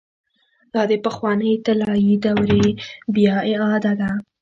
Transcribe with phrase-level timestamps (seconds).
[0.73, 2.65] دا د پخوانۍ طلايي دورې
[3.15, 4.11] بيا اعاده ده.